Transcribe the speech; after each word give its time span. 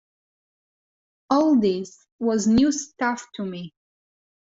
All 1.29 1.59
this 1.59 2.07
was 2.17 2.47
new 2.47 2.71
stuff 2.71 3.27
to 3.35 3.45
me. 3.45 3.75